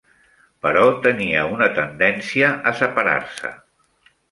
[0.65, 3.55] Però tenia una tendència a separar-se.